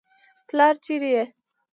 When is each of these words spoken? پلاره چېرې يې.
پلاره 0.47 0.77
چېرې 0.85 1.09
يې. 1.15 1.23